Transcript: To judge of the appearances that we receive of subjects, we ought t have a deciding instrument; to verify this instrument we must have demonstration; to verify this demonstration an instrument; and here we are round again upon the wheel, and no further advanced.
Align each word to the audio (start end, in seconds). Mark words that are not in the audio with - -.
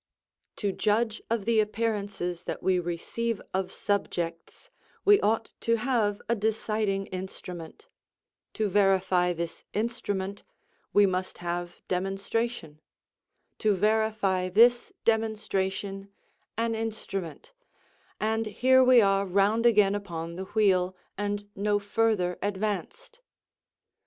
To 0.55 0.71
judge 0.71 1.21
of 1.29 1.45
the 1.45 1.59
appearances 1.59 2.45
that 2.45 2.63
we 2.63 2.79
receive 2.79 3.39
of 3.53 3.71
subjects, 3.71 4.71
we 5.05 5.19
ought 5.21 5.51
t 5.59 5.75
have 5.75 6.23
a 6.27 6.33
deciding 6.33 7.05
instrument; 7.13 7.87
to 8.55 8.67
verify 8.67 9.31
this 9.31 9.63
instrument 9.73 10.41
we 10.91 11.05
must 11.05 11.37
have 11.37 11.81
demonstration; 11.87 12.79
to 13.59 13.75
verify 13.75 14.49
this 14.49 14.91
demonstration 15.05 16.09
an 16.57 16.73
instrument; 16.73 17.53
and 18.19 18.47
here 18.47 18.83
we 18.83 19.01
are 19.01 19.23
round 19.27 19.67
again 19.67 19.93
upon 19.93 20.35
the 20.35 20.45
wheel, 20.45 20.95
and 21.15 21.47
no 21.55 21.77
further 21.77 22.39
advanced. 22.41 23.19